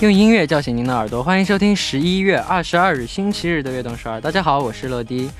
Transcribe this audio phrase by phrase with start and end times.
[0.00, 4.20] 用音乐叫醒您的耳朵，欢迎收听十一月二十二日星期日的悦动十二。
[4.20, 5.30] 大家好，我是乐迪。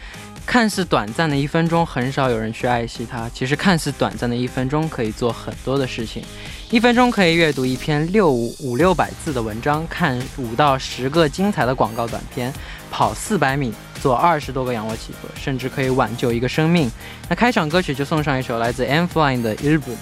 [0.47, 3.29] 看似短暂的一分钟，很少有人去爱惜它。
[3.35, 6.23] 其实看似短暂的一分钟，可以做很多的事情。
[6.71, 12.51] 一分钟可以阅读一篇六五五六百字的文章，看五到十个精彩的广告短片，
[12.91, 16.91] 跑四百米，做二十多个仰卧起坐，甚至可以挽救一个生命。
[17.29, 19.95] 那开场歌曲就送上一首来自 M Flying 的《日本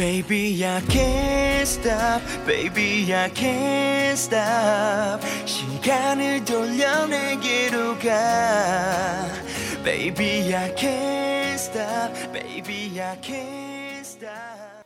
[0.00, 2.20] Baby, I can't stop.
[2.46, 5.24] Baby, I can't stop.
[5.46, 9.26] 시간을 돌려 내게로 가.
[9.82, 12.12] Baby, I can't stop.
[12.32, 14.84] Baby, I can't stop.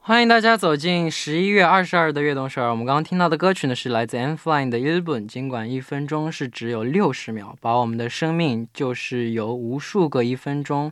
[0.00, 2.70] 欢迎大家走进十一月二十二的悦动十二。
[2.70, 5.24] 我们刚刚听到的歌曲呢，是来自 M Flying 的《日本》。
[5.26, 10.90] 尽管一分钟是只有六十秒，把我们的生命就是由无数个一分钟，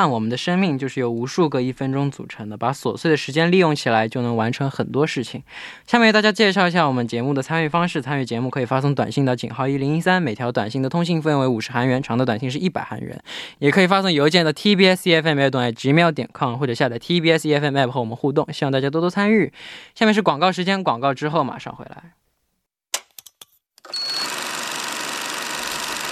[0.00, 2.56] 但我们的生命就是由无数个一分钟组成的。
[2.56, 5.42] 把琐碎的时间利用起来，就能完成很多事情。
[5.88, 8.00] 下面为大家介绍一下我们节目的参与方式。
[8.00, 13.20] 参与节目可以发送短信到井号一零一三，每条短信的通信费用为五十韩元，长的短信是一百韩元。
[13.58, 18.46] 也可以发送邮件到 tbs efm 悦动 gmail 点 com，或者下载 tbs efm app 和我们互动。
[18.52, 19.52] 希望大家多多参与。
[19.96, 22.12] 下面是广告时间，广告之后马上回来。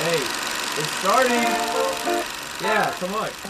[0.02, 0.18] Hey,
[0.74, 2.45] it's starting.
[2.62, 3.28] Yeah, come on.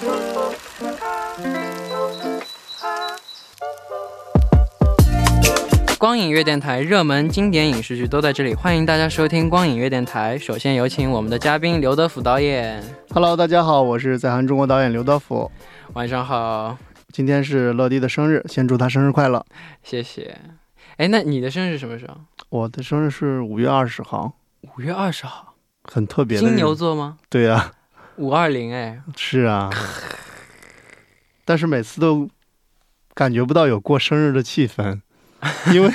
[5.96, 10.36] 光影乐电台热门经典影视剧都在这里，欢迎大家收听光影乐电台。
[10.36, 12.82] 首先有请我们的嘉宾刘德甫导演
[13.14, 15.50] ，Hello，大家好，我是在韩中国导演刘德甫。
[15.92, 16.76] 晚上好，
[17.12, 19.44] 今天是乐迪的生日，先祝他生日快乐。
[19.84, 20.36] 谢谢。
[20.96, 22.16] 哎，那你的生日是什么时候？
[22.48, 24.32] 我的生日是五月二十号，
[24.76, 26.38] 五月二十号，很特别。
[26.38, 27.16] 金牛座吗？
[27.30, 27.72] 对呀、
[28.18, 29.70] 五二零，哎，是啊。
[31.44, 32.28] 但是每次都
[33.14, 35.00] 感觉不到有过生日的气氛，
[35.72, 35.90] 因为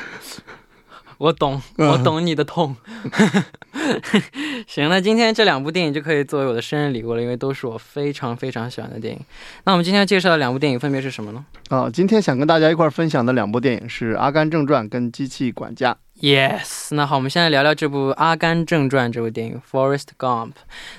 [1.18, 2.74] 我懂，嗯我懂你的痛。
[4.66, 9.20] 行，那今天这两部电影就可以作为我的生日礼物了，因为都是我非常非常喜欢的电影。
[9.64, 15.92] 那我们今天介绍的两部电影分别是什么呢啊，今天想跟大家一块儿分享的两部电影是《阿甘正传》跟《机器管家》。
[16.20, 20.48] ？Yes，那好，我们现在聊聊这部《阿甘正传》这部电影《Forest Gump》。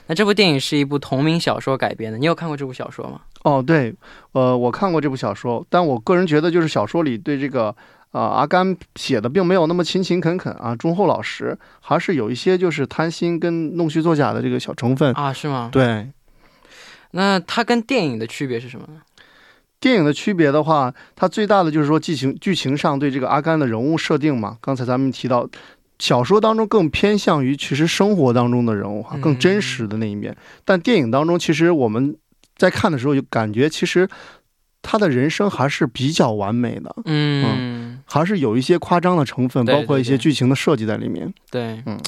[0.06, 3.22] 那这部电影是一部同名小说改编的，你有看过这部小说吗？
[3.44, 3.94] 哦，对，
[4.34, 7.76] 呃，我看过这部小说，但我个人觉得就是小说里对这个
[8.12, 15.14] 呃阿甘写的并没有那么勤勤恳恳啊，忠厚老实，还是有一些就是贪心跟弄虚作假的这个小成分。
[15.14, 15.70] 啊，是吗？
[15.72, 16.12] 对，
[17.12, 19.02] 那它跟电影的区别是什么呢？
[19.80, 24.58] 电影的区别的话，它最大的就是说剧情剧情上对这个阿甘的人物设定嘛。
[24.60, 25.48] 刚才咱们提到，
[26.00, 30.36] 小说当中更偏向于其实生活当中的人物哈，嗯更真实的那一面。
[30.66, 32.16] 但电影当中，其实我们
[32.56, 34.08] 在看的时候就感觉，其实
[34.82, 41.32] 他的人生还是比较完美的，嗯，还是有一些夸张的成分，对包括一些剧情的设计在里面。
[41.52, 42.00] 对，嗯，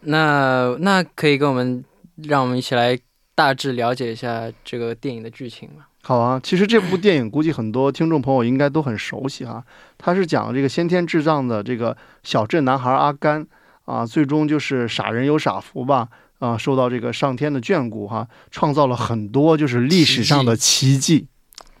[0.00, 1.84] 那那可以跟我们，
[2.16, 2.98] 让我们一起来
[3.34, 5.84] 大致了解一下这个电影的剧情吗？
[6.04, 9.64] 好啊，其实这部电影估计很多听众朋友应该都很熟悉哈。
[9.96, 13.46] 它是讲这个先天智障的这个小镇男孩阿甘
[13.84, 16.08] 啊，最终就是傻人有傻福吧
[16.40, 21.28] 啊，受到这个上天的眷顾哈，创造了很多就是历史上的奇迹。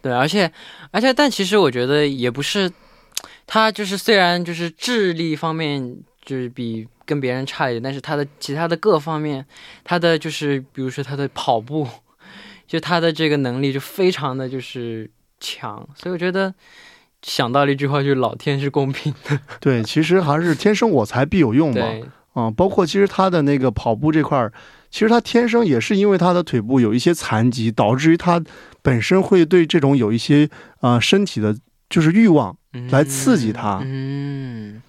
[0.00, 0.52] 对，而且
[0.92, 2.70] 而且，但其实我觉得也不是，
[3.46, 9.44] 他就是虽然就是智力方面就是比跟别人差一点，但是他的其他的各方面，
[9.82, 11.86] 他的就是比如说他的跑步，
[12.72, 15.10] 就他的这个能力就非常的就是
[15.40, 16.54] 强，所以我觉得
[17.20, 21.74] 想到了一句话，就是老天是公平的， 对，其实还是天生我材必有用嘛。
[21.74, 22.02] 对，
[22.32, 24.50] 啊，包括其实他的那个跑步这块儿，
[24.88, 28.42] 其实他天生也是因为他的腿部有一些残疾，导致于他
[28.80, 30.48] 本身会对这种有一些
[30.80, 31.54] 啊、呃身体的
[31.90, 32.56] 就是欲望
[32.90, 33.82] 来刺激他。
[33.84, 34.80] 嗯，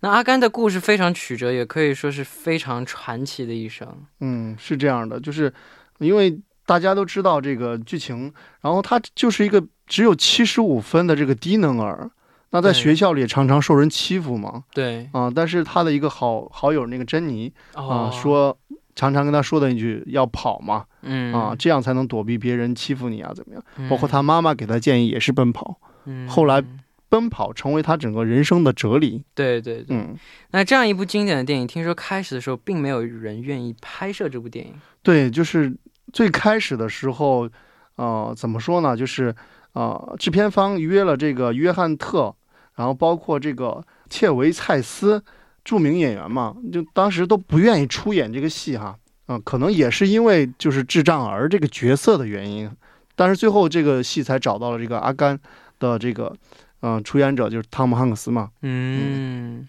[0.00, 3.86] 那阿甘的故事非常曲折，也可以说是非常传奇的一生。
[4.18, 5.54] 嗯，是这样的，就是
[6.00, 6.36] 因为
[6.70, 12.08] 大家都知道这个剧情，然后他就是一个只有七十五分的这个低能儿，
[12.50, 18.56] 那在学校里也常常受人欺负嘛，对，啊，但是他的一个好好友那个珍妮啊、哦，说。
[18.96, 21.32] 常常跟他说的一句要跑嘛，嗯。
[21.32, 23.64] 啊，这样才能躲避别人欺负你啊，怎么样？
[23.76, 23.88] 嗯。
[23.88, 26.28] 包括他妈妈给他建议也是奔跑，嗯。
[26.28, 26.62] 后来
[27.08, 29.22] 奔跑成为他整个人生的哲理。
[29.34, 30.14] 对对对，嗯，
[30.50, 34.74] 那这样一部经典的电影，听说开始的时候并没有人愿意拍摄这部电影。
[35.02, 35.74] 对，就是
[36.12, 37.48] 最开始的时候，
[37.96, 38.96] 呃，怎么说呢？
[38.96, 39.34] 就是
[39.72, 42.34] 呃，制片方约了这个约翰特，
[42.74, 45.22] 然后包括这个切维蔡斯，
[45.64, 48.96] 著名演员嘛，就当时都不愿意出演这个戏哈。
[49.26, 52.68] 嗯、可能也是因为就是智障儿这个角色的原因，
[53.14, 55.38] 但是最后这个戏才找到了这个阿甘
[55.78, 56.34] 的这个，
[56.80, 58.50] 嗯、出演者就是汤姆汉克斯嘛。
[58.62, 59.68] 嗯，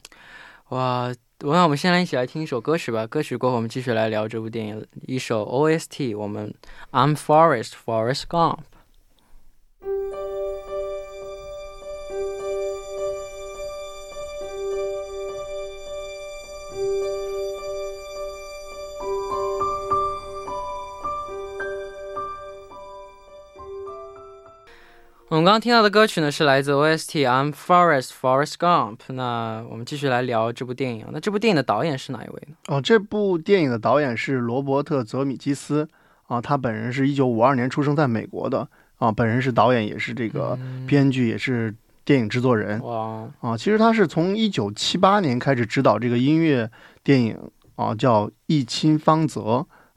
[0.70, 3.08] 哇，我那我们先来一起来听一首歌曲吧。
[3.08, 4.86] 歌曲过后，我们继续来聊这部电影。
[5.08, 6.54] 一首 OST，我们
[6.92, 8.60] I'm Forest Forest Gump。
[25.31, 28.98] 我们刚刚听到的歌曲呢，是来自 OST I'm Forest Forest Gump。
[29.13, 31.06] 那我们继续来聊这部电影。
[31.13, 32.56] 那这部电影的导演是哪一位呢？
[32.68, 35.88] 哦，这部电影的导演是罗伯特·泽米基斯
[36.28, 38.68] 啊，他本人是一九五二年出生在美国的
[38.98, 41.74] 啊，本人是导演，也是这个编剧，也是
[42.04, 43.56] 电影制作人哇，啊。
[43.56, 46.69] 其实他是从一九七八年开始指导这个音乐
[47.06, 47.39] 电影
[47.77, 49.39] 啊，叫《一亲芳泽》，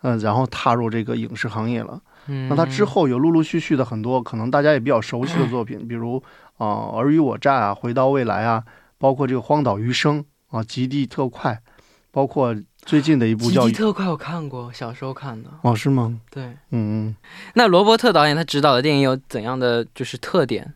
[0.04, 2.00] 嗯、然后踏入这个影视行业了。
[2.26, 6.22] 嗯，那他之后有陆陆续续的很多可能大家也比较熟悉的 作品，比如
[6.56, 8.62] 啊、呃尔虞我诈》啊，《回到未来》啊，
[8.98, 10.20] 包括这个《荒岛余生》
[10.56, 11.52] 啊，《极地特快》，
[12.10, 15.50] 包括最近的一部叫极地特快我看过，小时候看的。
[15.62, 16.18] 哦是吗？
[16.30, 17.16] 对，嗯嗯，
[17.54, 20.74] 那罗伯特导演他执导的电影有怎样的就是特点？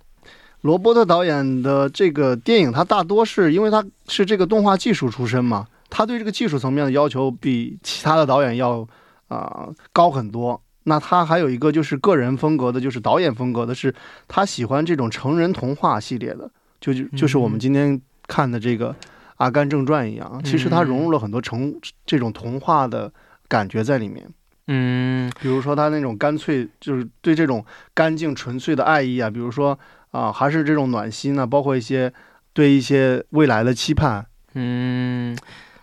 [0.62, 8.86] 罗伯特导演的这个电影，他大多是因为他是这个动画技术出身嘛，他对这个技术层面的要求比其他的导演要
[9.28, 10.60] 啊、高很多。
[10.84, 13.94] 那他还有一个就是个人风格的，就是导演风格的是，
[14.26, 18.90] 他喜欢这种成人童话系列的，就就就是我们今天看的这个
[19.36, 23.12] 《阿甘正传》一样，其实他融入了很多成这种童话的
[23.46, 24.26] 感觉在里面。
[24.70, 27.64] 嗯比如说他那种干脆，就是对这种
[27.94, 29.78] 干净纯粹的爱意啊，比如说
[30.10, 32.10] 啊、还是这种暖心啊、包括一些
[32.54, 34.25] 对一些未来的期盼。
[34.54, 35.36] 嗯，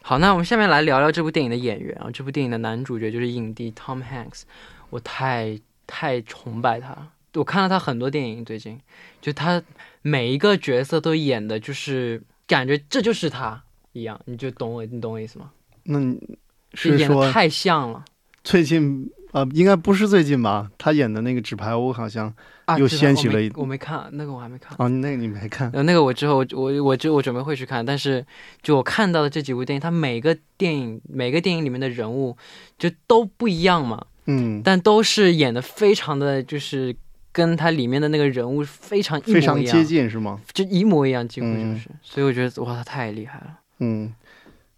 [0.08, 2.12] 好，那我们下面来聊聊这部电影的演员啊。
[2.14, 4.44] 这部电影的男主角就是影帝 Tom Hanks，
[4.92, 6.96] 我太太崇拜他。
[7.34, 8.80] 我看了他很多电影，最近
[9.20, 9.60] 就他
[10.04, 13.60] 每一个角色都演的，就是感觉这就是他
[13.94, 15.50] 一样，你就懂我，你懂我意思吗？
[15.82, 16.38] 那你
[16.76, 18.06] 是演的太像了
[18.44, 20.72] 最近呃，应该不是最近吧？
[20.78, 22.34] 他演的那个《纸牌屋》好像
[22.64, 22.80] 啊！
[22.80, 24.74] 又掀起了一我没看那个，我还没看。
[24.80, 25.70] 哦，那个你没看？
[25.74, 28.26] 呃，那个我之后我我就我准备会去看，但是
[28.62, 32.38] 就我看到的这几部电影，它每个电影每个电影里面的人物
[32.80, 36.96] 就都不一样嘛，嗯，但都是演的非常的就是
[37.34, 40.40] 跟它里面的那个人物非常非常接，近是吗？
[40.54, 43.60] 就一模一样，几乎就嗯是，所以我觉得哇，他太厉害了。
[43.80, 44.14] 嗯，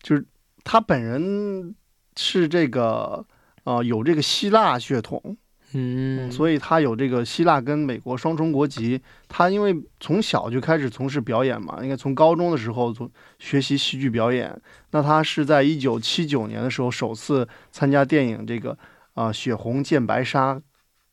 [0.01, 0.25] 就是
[0.63, 1.75] 他本人
[2.15, 3.23] 是这个
[3.67, 5.21] 呃有这个希腊血统，
[5.73, 9.01] 嗯，所以他有这个希腊跟美国双重国籍。
[9.27, 14.57] 他因为从小就开始从事表演嘛，应该从高中的时候从学习戏剧表演。
[14.91, 18.77] 那他是在一九七九年的时候首次参加电影这个
[19.15, 20.55] 啊、血红见白沙》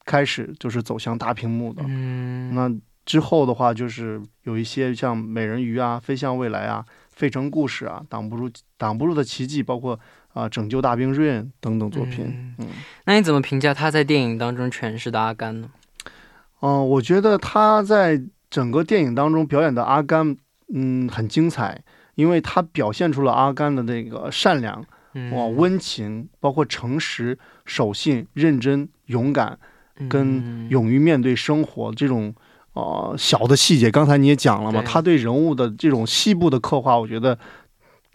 [0.04, 1.82] 开始就是走向大屏幕的。
[1.88, 2.70] 嗯，那
[3.04, 8.48] 之后的话，就是有一些像《美人鱼》啊、《飞向未来》啊、《费城故事》啊、《挡不住
[8.78, 9.98] 挡不住的奇迹》，包括
[10.34, 12.26] 啊、拯救大兵瑞恩》等等作品。
[12.26, 12.66] 嗯嗯
[13.06, 15.70] 那你怎么评价他在电影当中诠释的阿甘呢？
[16.60, 18.20] 嗯、我觉得他在
[18.50, 20.36] 整个电影当中表演的阿甘，
[20.74, 21.82] 嗯，很精彩，
[22.16, 24.84] 因为他表现出了阿甘的那个善良、
[25.14, 29.58] 嗯，哇、温情，包括诚实、守信、认真、勇敢，
[30.10, 32.34] 跟嗯勇于面对生活这种。
[32.74, 37.38] 呃，小的细节，刚才你也讲了嘛，他对人物的这种细部的刻画，我觉得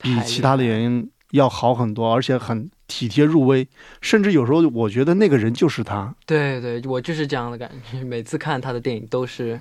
[0.01, 3.67] 比其他的厉害演员要好很多，而且很体贴入微，
[4.01, 6.13] 甚至有时候我觉得那个人就是他。
[6.25, 8.03] 对对，我就是这样的感觉。
[8.03, 9.59] 每次看他的电影都是，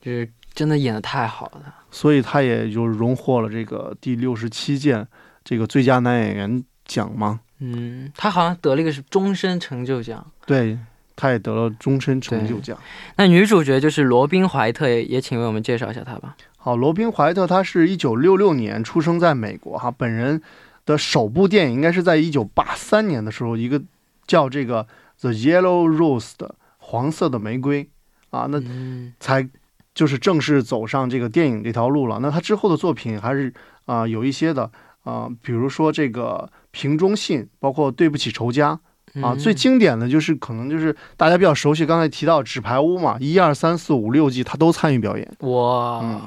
[0.00, 1.74] 就是真的演的太好了。
[1.90, 5.06] 所以他也就荣获了这个第六十七届
[5.42, 7.40] 这个最佳男演员奖嘛。
[7.60, 10.24] 嗯，他好像得了一个是终身成就奖。
[10.44, 10.78] 对，
[11.16, 12.78] 他也得了终身成就奖。
[13.16, 16.36] 那女主角就是罗宾怀特，也也请为我们介绍一下她吧。
[16.58, 20.42] 好，罗宾怀特她是一九六六年出生在美国哈，本人
[20.86, 23.82] 的首部电影应该是在一九八三年的时候，一个
[24.26, 24.84] 叫这个
[25.20, 27.88] 《The Yellow Rose》的黄色的玫瑰
[28.30, 29.46] 啊，那嗯才
[29.94, 32.20] 就是正式走上这个电影这条路了。
[32.20, 33.52] 那他之后的作品还是
[33.84, 34.70] 啊、有一些的
[35.02, 38.78] 啊、比如说这个《瓶中信》，包括《对不起仇家》
[39.24, 45.36] 啊，嗯最经典的就是可能就是大家比较熟悉，刚才提到《纸牌屋》嘛，一二三四五六季他都参与表演。
[45.40, 46.00] 哇。
[46.02, 46.22] 嗯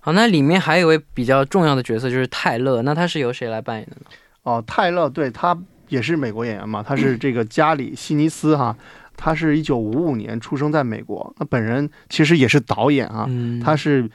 [0.00, 4.06] 好，那里面还有一位比较重要的角色就是泰勒，那他是由谁来扮演的呢？
[4.42, 5.56] 哦，泰勒对他
[5.88, 8.74] 也是美国演员嘛，他是这个加里希尼斯哈，
[9.16, 14.10] 他是一九五五年出生在美国，那本人其实也是导演啊，嗯，他是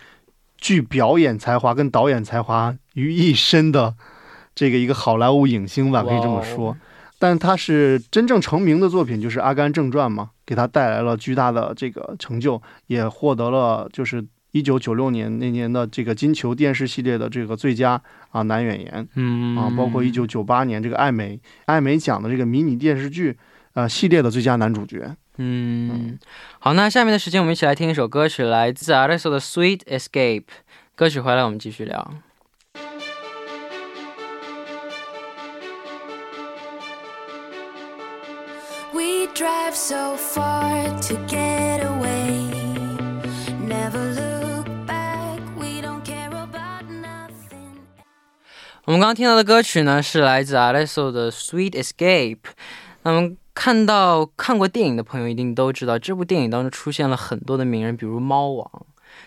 [0.58, 3.94] 具表演才华跟导演才华于一身的
[4.56, 6.76] 这个一个好莱坞影星吧，可以这么说。
[7.20, 14.24] 但他是真正成名的作品就是《阿甘正传》嘛，给他带来了巨大的这个成就，也获得了就是
[14.56, 23.38] 一九九六年那年的这个金球电视系列的这个最佳啊男演员嗯啊，包括一九九八年这个艾美艾美奖的这个迷你电视剧
[23.74, 25.14] 呃系列的最佳男主角。
[25.40, 26.18] 嗯，
[26.60, 30.40] 好，那下面的时间我们一起来听一首歌曲，来自 Alesso 的《Sweet Escape》。
[30.96, 32.14] 歌曲回来我们继续聊。
[38.94, 42.45] We drive so far to get away.
[48.96, 52.38] 们刚刚听到的歌曲呢，是来自 Alesso 的《Sweet Escape》。
[53.04, 58.72] 那么看到看过电影的朋友一定都知道，这部电影当中出现了很多的名人，比如猫王，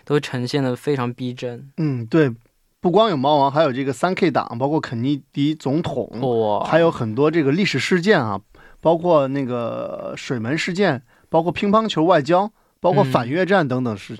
[0.06, 1.70] 都呈现的非常逼真。
[1.76, 2.34] 嗯，对，
[2.80, 8.40] 不光有猫王，还有这个三 K 党，包括肯尼迪总统，哇，还有很多这个历史事件啊，
[8.80, 14.14] 包括那个水门事件，包括乒乓球外交，包括嗯反越战等等事。
[14.14, 14.18] 嗯，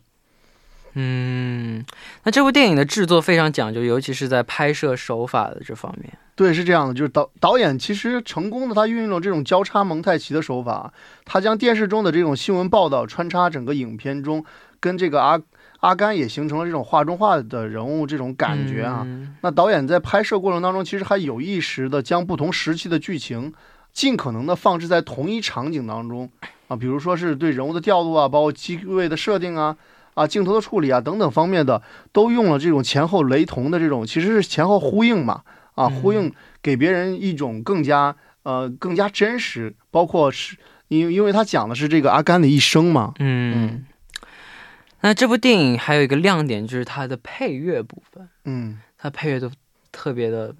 [0.95, 6.12] 那这部电影的制作非常讲究，尤其是在拍摄手法的这方面。
[6.35, 10.92] 对，是这样的，就是导导演其实成功的，他运用了这种交叉蒙太奇的手法，
[11.25, 14.45] 他将电视中的这种新闻报道穿插整个影片中，
[14.78, 15.40] 跟这个阿
[15.80, 19.02] 阿甘也形成了这种画中画的人物这种感觉啊。
[19.04, 23.52] 嗯那导演在拍摄过程当中，其实还有意识的将不同时期的剧情，
[23.92, 26.30] 尽可能的放置在同一场景当中
[26.68, 29.76] 啊，比如说是对人物的调度啊，包括机位的设定啊。
[30.19, 31.81] 啊，镜头的处理啊，等等方面的，
[32.13, 35.43] 都用了这种前后雷同的这种，其实是前后呼应嘛，
[35.75, 35.95] 啊，嗯。
[36.03, 40.57] 呼应给别人一种更加呃更加真实，包括是
[40.89, 43.87] 因因为他讲的是这个阿甘的一生嘛，嗯，
[45.03, 49.51] 那这部电影还有一个亮点就是它的配乐部分，嗯，它配乐都
[49.93, 50.55] 特别的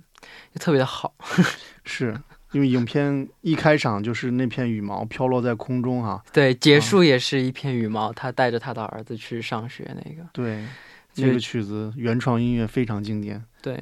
[0.61, 1.15] 特别的好。
[1.85, 2.21] 是
[2.53, 10.27] 因为影片一开场就是那片羽毛飘落在空中哈、对，结束也是一片羽毛，他带着他的儿子去上学那个。
[10.33, 10.65] 对，
[11.13, 13.45] 就这个曲子原创音乐非常经典。
[13.61, 13.79] 对，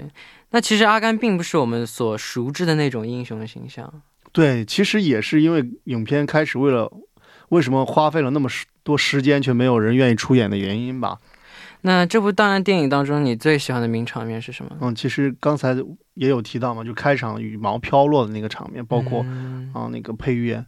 [0.50, 4.02] 那其实阿甘并不是我们所熟知的那种英雄形象。
[4.32, 6.90] 对，其实也是因为影片开始为了
[7.50, 11.18] 为什么花费了那么时多时间却没有人愿意出演的原因吧。
[11.83, 14.76] 那这部档案电影当中你最喜欢的名场面是什么？
[14.80, 15.76] 嗯，其实刚才
[16.14, 19.71] 也有提到嘛，就开场羽毛飘落的那个场面，包括嗯。
[19.75, 20.64] 啊那个配乐，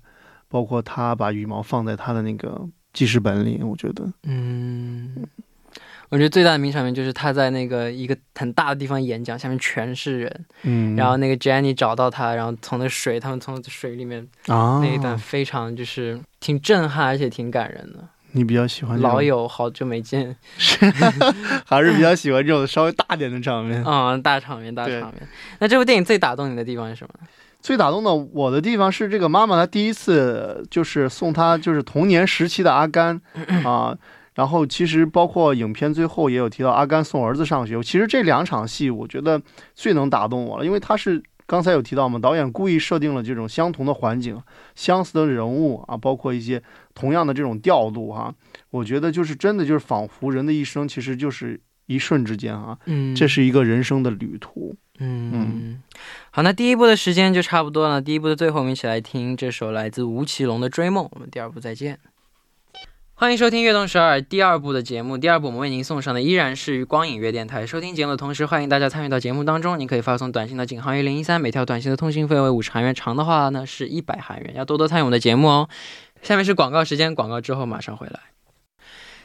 [0.48, 4.06] 包括他把羽毛放在他的那个记事本里，我觉得。
[4.24, 5.14] 嗯，
[6.10, 14.80] 我觉得最大的名场面就是他在那个一个很大的地方演讲，下面全是人，嗯，然后那个 Jenny 找到他，然后从那水，他们从水里面啊。
[14.82, 18.06] 那一段非常就是挺震撼，而且挺感人的。
[18.32, 20.36] 你比较喜欢老，友好久没见，
[21.64, 23.82] 还是比较喜欢这种稍微大点的场面。
[23.86, 25.26] 嗯，大场面，大场面。
[25.58, 27.26] 那这部电影最打动你的地方是什么？
[27.60, 33.20] 最打动的我的地方是这个妈妈，她第一次就是送她就是童年时期的阿甘
[33.64, 33.96] 啊，
[34.34, 39.42] 然后其实包括影片最后也有提到阿甘送儿子上学，其实这两场戏我觉得
[39.74, 44.40] 最能打动我了，因为他是刚才有提到嘛，导演故意设定了这种相同的环境、
[44.76, 46.62] 相似的人物啊，包括一些
[46.94, 48.32] 同样的这种调度哈、
[48.70, 54.76] 我觉得就是真的就是仿佛人的一生其实就是一瞬之间啊，嗯，这是一个人生的旅途。
[54.98, 55.82] 嗯，
[56.30, 58.02] 好，那第一部的时间就差不多了。
[58.02, 61.06] 第一部的最后，我们一起来听这首来自吴奇隆的《追梦》。
[61.12, 61.98] 我们第二部再见。
[63.20, 65.18] 欢迎收听《悦动十二》第二部的节目。
[65.18, 67.66] 第二部我们为您送上的依然是光影乐电台。
[67.66, 69.76] 收听节目的同时，欢迎大家参与到节目当中。
[69.76, 74.54] 您可以发送短信到井号一零一三，每条短信的通信费为五十韩元，长的话呢是一百韩元。
[74.54, 75.68] 要多多参与我们的节目哦。
[76.22, 78.20] 下面是广告时间，广告之后马上回来。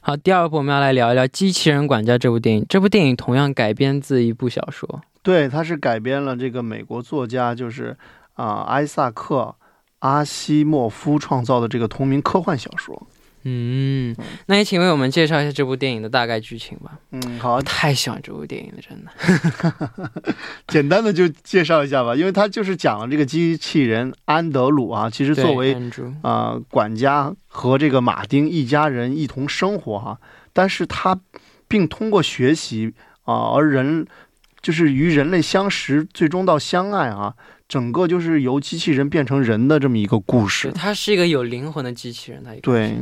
[0.01, 2.65] 好，第二部我们要来聊一聊《机器人管家》这部电影。
[2.67, 5.01] 这部电影同样改编自一部小说。
[5.21, 7.95] 对，它是改编了这个美国作家就是
[8.33, 9.55] 啊、艾萨克·
[9.99, 13.07] 阿西莫夫创造的这个同名科幻小说。
[13.45, 16.99] 嗯，那也请为我们介绍一下这部电影的大概剧情吧。
[17.11, 20.23] 嗯，好我，太喜欢这部电影了，真的。
[20.67, 25.75] 简单的就介绍一下吧，因为它就是讲了这个机器人安德鲁啊，其实作为
[26.21, 30.17] 啊、管家和这个马丁一家人一同生活哈、
[30.53, 31.19] 但是他
[31.67, 32.93] 并通过学习
[33.25, 34.05] 啊、而人
[34.61, 37.33] 就是与人类相识，最终到相爱啊，
[37.67, 40.71] 整个就是由机器人变成人的这么一个故，事。
[40.73, 42.97] 它是一个有灵魂的机器人，它一个对，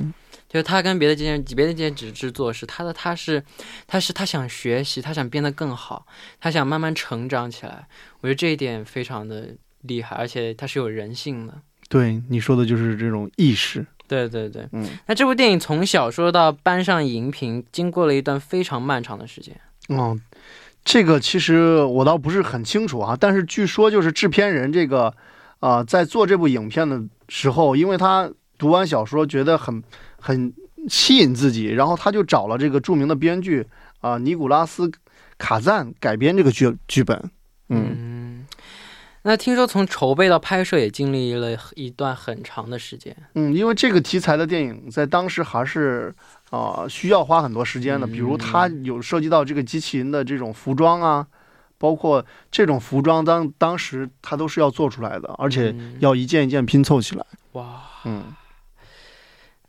[0.51, 3.41] 就是他跟别的机器人，别的机器人只是做事，他的他是，
[3.87, 6.05] 他是他想学习，他想变得更好，
[6.41, 7.87] 他想慢慢成长起来。
[8.19, 11.53] 我觉得这一点非常的厉害，而且他是有人性的。
[11.87, 13.85] 对，你说的就是这种意识。
[14.09, 19.57] 对对对，嗯，那这部电影从小说到搬上荧屏，经过了一段非常漫长的时间。
[19.87, 20.21] 嗯，
[20.83, 25.13] 这个其实我倒不是很清楚啊，但是据说就是制片人这个
[25.61, 28.29] 啊、在做这部影片的时候，因为他
[28.61, 29.81] 读完小说觉得很
[30.19, 30.53] 很
[30.87, 33.65] 吸引自己，然后他就找了这个著名的编剧
[34.01, 34.91] 啊、尼古拉斯
[35.39, 37.17] 卡赞改编这个剧剧本。
[37.69, 38.47] 嗯，嗯，
[39.23, 43.17] 那听说从筹备到拍摄也经历了一段很长的时间。
[43.33, 46.13] 嗯，因为这个题材的电影在当时还是
[46.51, 51.25] 啊、需要花很多时间的，比如它有涉及到这个机器人的这种服装啊，
[51.79, 57.25] 包括这种服装当当时它都是要做出来的，而且嗯要一件一件拼凑起来。
[57.53, 58.23] 哇，嗯，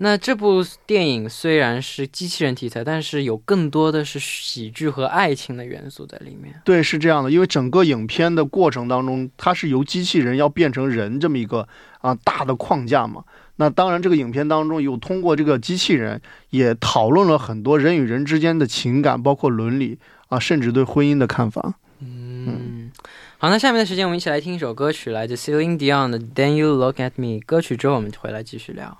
[0.02, 6.60] 那这部电影虽然是机器人题材，但是有更多的是喜剧和爱情的元素在里面。
[6.64, 11.68] 对，是这样的，因为整个影片的过程当中，它是由机器人要变成人这么一个
[12.00, 13.22] 啊大的框架嘛。
[13.56, 21.74] 那当然，这个影片当中有通过这个机器人，也讨论了很多人与人之间的情感，包括伦理啊，甚至对婚姻的看法。
[22.00, 22.90] 嗯，
[23.38, 27.38] 好，那下面的时间我们一起来听一首歌曲，来自 Celine Dion 的《Then You Look at Me》。
[27.44, 28.98] 歌曲之后我们回来继续聊。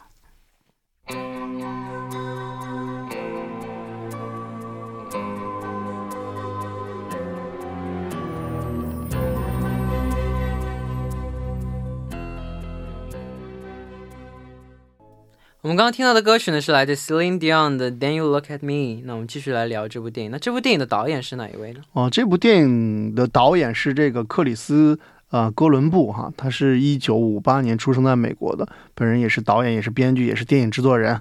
[15.63, 19.01] 我们刚刚听到的歌曲呢，是来自 Celine Dion 的《Then You Look at Me》。
[19.05, 20.33] 那我们继续来聊这部电影。
[20.33, 21.81] 那这部电影的导演是哪一位呢？
[21.93, 24.99] 哦，这部电影的导演是这个克里斯
[25.31, 28.67] 呃哥伦布哈，他是一九五八年出生在美国的，
[28.97, 31.15] 本人也是导演，也是编剧，也是电影制作人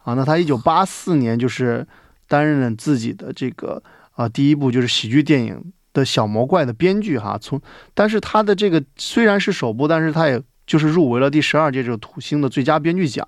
[0.00, 0.12] 啊。
[0.12, 1.86] 那他一九八四年就是
[2.28, 7.38] 担任了自己的这个啊第一部就是喜剧电影的小魔怪的编剧哈。
[7.40, 7.58] 从
[7.94, 13.26] 但是他的这个虽然是首部，但是他也就是入围了第十二届这个土星的最佳编剧奖。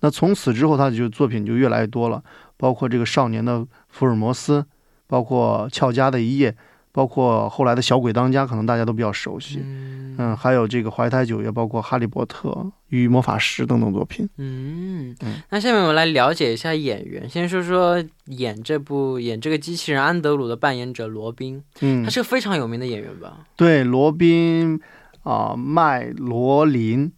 [0.00, 2.22] 那从此之后，他就作品就越来越多了，
[2.56, 4.64] 包括这个少年的福尔摩斯，
[5.06, 6.54] 包括俏佳的一夜，
[6.92, 9.58] 包括后来的小鬼当家，可能大家都比较熟悉。
[9.60, 14.28] 嗯嗯，还有这个怀胎九月，包括哈利波特与魔法师等等作品。
[14.36, 17.28] 嗯嗯，那下面我们来了解一下演员。
[17.28, 23.46] 先说说演这部演这个机器人安德鲁的扮演者罗宾，嗯他，是个非常有名的演员吧？
[23.56, 24.80] 对，罗宾
[25.22, 27.12] 啊、麦罗林、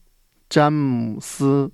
[0.49, 1.71] 詹姆斯。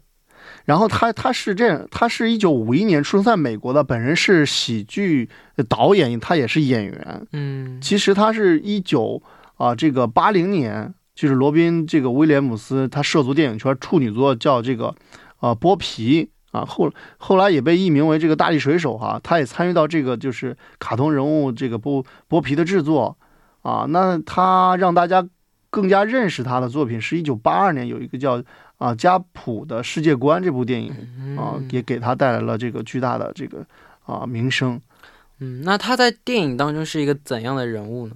[0.66, 5.30] 然后他他是这样，他是一九五一年出生在美国的，本人是喜剧
[5.68, 7.26] 导演，他也是演员。
[7.32, 9.22] 嗯其实他是一九
[9.56, 14.94] 啊这个八零年，就是罗宾这个威廉姆斯他涉足电影圈处女作叫这个
[15.38, 23.16] 啊剥皮啊后后来也被译名为这个大力水手哈、他也参与到这个就是卡通人物这个剥剥皮的制作
[23.62, 25.28] 啊，那他让大家
[25.70, 28.42] 更加认识他的作品是一九八二年有一个叫
[28.78, 30.92] 啊加普的世界观这部电影
[31.38, 33.64] 啊，也给他带来了这个巨大的这个
[34.04, 34.80] 啊名声。
[35.40, 38.14] 嗯，那他在电影当中是一个怎样的人物呢？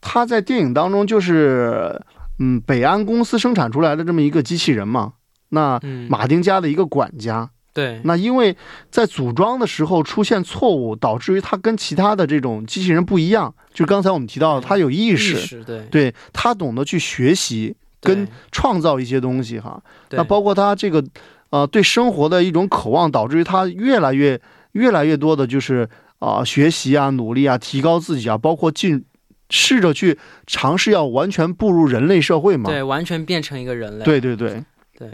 [0.00, 2.00] 他在电影当中就是，
[2.38, 5.14] 嗯，北安公司生产出来的这么一个机器人嘛。
[5.50, 8.56] 那嗯，马丁家的一个管家，对，那因为
[8.90, 13.54] 在组装的时候出现错误，导致于他跟其他的这种机器人不一样。
[13.72, 19.82] 就刚才我们提到的，他有意意识，识对对他懂得去学习跟创造一些东西哈。
[20.10, 21.04] 那包括他这个
[21.50, 24.40] 呃对生活的一种渴望，导致于他越来越
[24.72, 29.04] 越来越多的就是啊、学习啊、努力啊、提高自己啊，包括进
[29.50, 32.68] 试着去尝试要完全步入人类社会嘛。
[32.68, 34.04] 对完全变成一个人类。
[34.04, 34.64] 对对对
[34.98, 35.08] 对，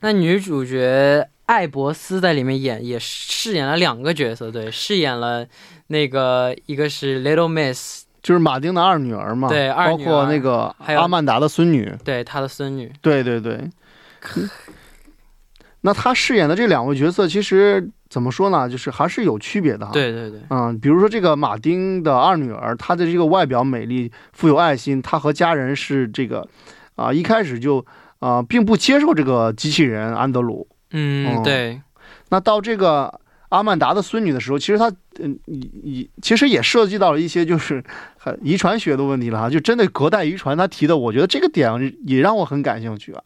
[0.00, 5.46] 那女主角艾博斯在里面演也饰演了两个角色，对，饰演了
[5.88, 11.94] 那个一个是 Little Miss，就是马丁的二女儿嘛，对包括那个还有阿曼达的孙女。
[12.02, 12.92] 对，她的孙女。
[13.00, 13.54] 对对对。
[14.34, 14.50] 嗯
[15.82, 18.68] 那他饰演的这两位角色，其实怎么说呢？
[18.68, 19.92] 就是还是有区别的哈。
[19.92, 26.44] 对对对，嗯，比如说这个马丁的二女儿，她的这个外表美丽、富有爱心，她和家人是这个，
[26.96, 27.86] 啊、一开始就
[28.18, 30.66] 啊、并不接受这个机器人安德鲁。
[30.90, 31.80] 嗯，哦对，
[32.30, 37.82] 那到这个阿曼达的孙女的时候，其实她嗯，也也其实也涉及到了一些就是
[38.18, 43.22] 很遗传学的问题了哈，就针对隔代遗传，他提的，我觉得这个点也让我很感兴趣啊。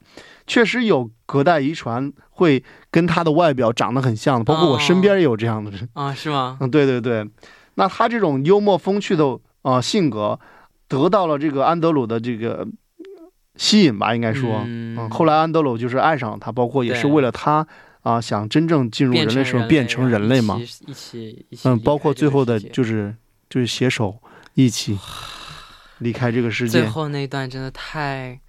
[0.47, 5.89] 确实有隔代遗传会跟他的外表长得很像的，包括我身边也有这样的人。
[5.95, 6.59] 啊，是吗？
[6.61, 7.25] 嗯，对对对，
[7.77, 10.39] 那他这种幽默风趣的呃性格，
[10.89, 12.67] 得到了这个安德鲁的这个
[13.55, 17.65] 吸引吧，应该说，嗯后来安德鲁就是爱上了他，包括也是为了他
[18.03, 23.15] 啊、想真正进入人类社会，变成人类嘛，一起一起嗯，包括最后的就是
[23.49, 24.19] 就是携手
[24.55, 24.99] 一起
[25.99, 28.41] 离开这个世界，最后那一段真的太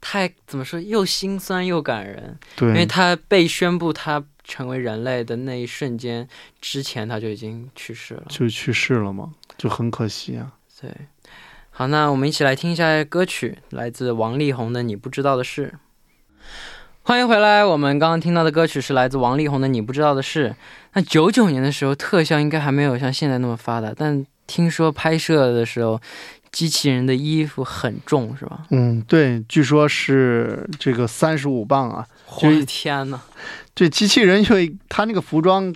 [0.00, 6.26] 太怎么说，又心酸又感人，对因为，他被宣布他成为人类的那一瞬间
[6.60, 8.24] 之前，他就已经去世了。
[8.28, 10.52] 就去世了嘛，就很可惜啊。
[10.80, 10.90] 对，
[11.70, 15.72] 好，那我们一起来听一下歌曲，来自王力宏的《你不知道的事》。
[17.06, 20.48] 欢迎回来，我们刚刚听到的歌曲是来自王力宏的《你不知道的事》。
[20.94, 26.00] 那九九年的时候，特效应该还没有像现在那么发达，但听说拍摄的时候，
[26.50, 28.60] 机器人的衣服很重，是吧？
[28.70, 32.06] 嗯，对，据说是这个三十五磅啊。
[32.40, 33.20] 我的天呐！
[33.74, 34.54] 这机器人就
[34.88, 35.74] 它那个服装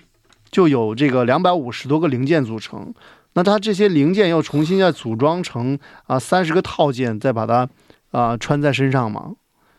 [0.51, 2.95] 就有这个两百五十多个零件组成，
[3.35, 7.69] 那它这些零件要重新再组装成啊三十个套件，再把它
[8.13, 9.33] 啊穿在身上嘛，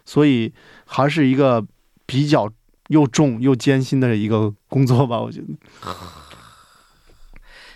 [0.10, 0.52] 所以
[0.88, 1.64] 还是一个
[2.08, 2.52] 比较
[2.88, 5.48] 又重又艰辛的一个工作吧，我觉得。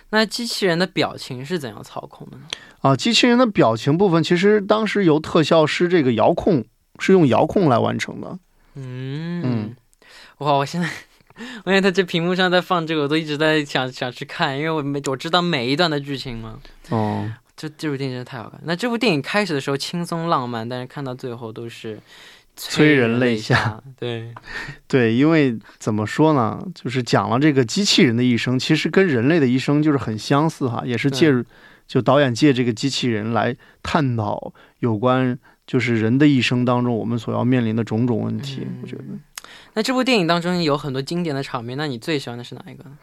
[0.10, 2.44] 那机器人的表情是怎样操控的呢？
[2.82, 6.66] 啊，机器人的表情部分其实当时由特效师这个遥控
[6.98, 8.40] 是用遥控来完成的。
[8.74, 9.76] 嗯嗯
[10.40, 10.54] 哇！
[10.54, 10.90] 我现在，
[11.66, 16.60] 我现在这屏幕上在放这个，我都一直在想想去看，因为我每我知道每一段的剧情嘛。
[16.90, 18.60] 哦，这这部电影真的太好看。
[18.64, 22.00] 那这部电影开始的时候轻松浪漫，但是看到最后都是
[22.56, 23.84] 催人泪下下。
[23.98, 24.34] 对，
[24.88, 31.46] 对，因为怎么说呢，就是讲了这个机器人的一生，其实跟人类的一生就是很相似哈，也是借对
[31.88, 35.38] 就导演借这个机器人来探讨有关
[35.68, 38.66] 就是人的一生当中我们所要面临的种种问题。
[38.82, 39.20] 我觉得嗯
[39.74, 42.98] 那这部电影当中有很多经典的场面，那你最喜欢的是哪一个呢？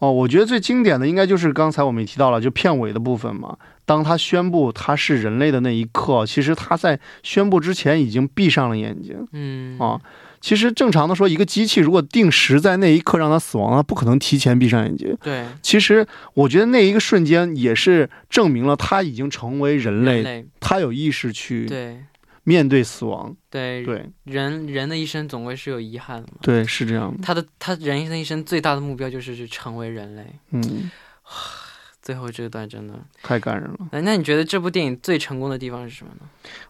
[0.00, 3.56] 哦，我觉得最经典的应该就是刚才我们也提到了，就片尾的部分嘛。
[3.84, 10.00] 当他宣布他是人类的那一刻，其实他在宣布之前已经闭上了眼睛嗯，啊。
[10.40, 15.14] 其实正常的说，一个机器如果定时在那一刻让它死亡，它不可能提前闭上眼睛。
[15.22, 21.98] 对，其实我觉得那一个瞬间也是证明了他已经成为人类，人类，他有意识去对
[22.44, 23.34] 面对死亡。
[23.48, 26.38] 对对人人的一生总归是有遗憾的嘛。
[26.42, 27.22] 对，是这样的。
[27.22, 30.24] 他的他人的一生最大的目标就是去成为人类。
[30.50, 30.90] 嗯，
[32.00, 33.78] 最后这段真的，太感人了。
[33.92, 36.26] 哎，那你觉得这部电影最成功的地方是什么呢？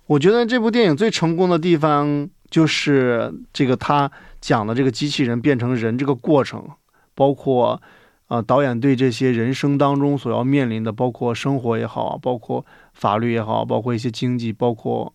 [0.06, 6.68] 我觉得这部电影最成功的地方就是这个他讲的这个机器人变成人这个过程，
[7.14, 7.80] 包括
[8.28, 15.14] 呃导演对这些人生当中所要面临的，包括生活也好啊，包括法律也好，包括一些经济，包括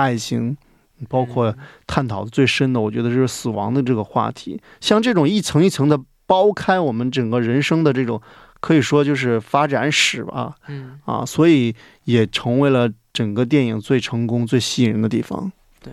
[0.00, 0.56] 爱情，
[1.08, 1.54] 包括
[1.86, 4.60] 探讨的最深的，我觉得是死亡的这个话题。
[4.80, 8.20] 像这种一层一层的剥开我们整个人生的这种，
[8.60, 15.50] 可以说就是发展史吧，嗯，啊，所以也成为了整个电影最成功、最吸引人的地方。
[15.82, 15.92] 对。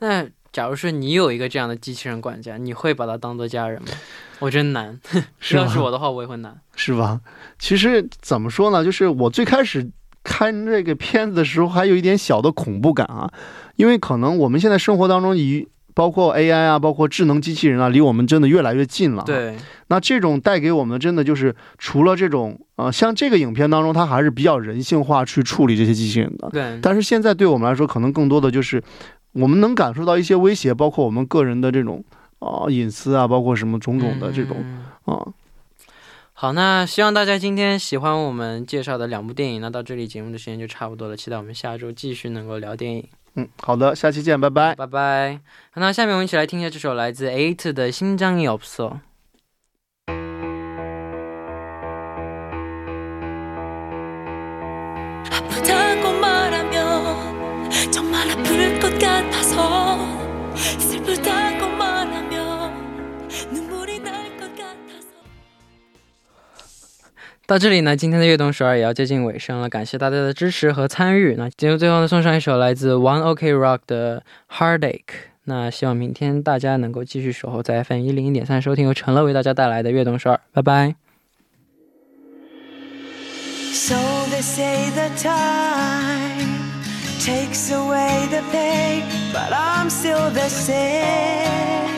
[0.00, 3.88] 那假如说你有一个这样的机器人管家，你会把它当做家人吗？
[4.40, 4.98] 我真难。
[5.38, 6.60] 是要是我的话，我也会难。
[6.74, 7.20] 是吧？
[7.58, 9.88] 其实怎么说呢，就是我最开始
[10.22, 13.30] 看这个片子的时候，还有一点小的恐怖感啊，
[13.76, 19.56] 因为可能我们现在生活当中以包括 AI 啊，包括智能机器人啊，离我们真的越来越近了。，对，
[19.88, 26.48] 那这种带给我们的真的就是除了这种呃，像这个影片当中，它还是比较人性化去处理这些机器人的。
[26.50, 28.82] 对，但是现在对我们来说，可能更多的就是
[29.32, 32.02] 我们能感受到一些威胁，包括我们个人的这种
[32.38, 35.26] 啊、隐私啊，包括什么种种的这种嗯啊。
[36.40, 43.06] 好，那希望大家今天喜欢我们介绍的两部电影，那到这里节目的时间就差不多了，期待我们下周继续能够聊电影。
[43.34, 45.38] 嗯，好的，下期见，拜拜拜拜。
[45.74, 48.90] 那下面我们一起来听一下这首来自 AIT 的新疆 Yops。
[67.50, 71.34] 到这里呢，今天的悦动首尔也要接近尾声了，感谢大家的支持和参与。
[71.36, 74.22] 那节目最后呢，送上一首来自 One OK Rock 的
[74.56, 74.78] 《Heartache》。
[75.46, 80.38] 那希望明天大家能够继续守候在 FM 一零一点三，收听由陈乐为大家带来的悦动首尔。
[80.52, 80.94] 拜拜。
[83.72, 83.96] So
[84.30, 86.70] they say the time
[87.18, 91.89] takes away the pain, but I'm still the same.